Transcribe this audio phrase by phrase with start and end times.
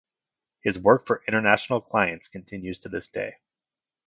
[0.63, 3.35] His work for international clients continues to this day.